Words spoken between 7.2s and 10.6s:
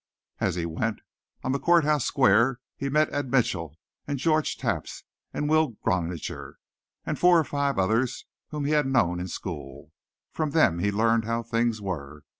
or five others whom he had known in school. From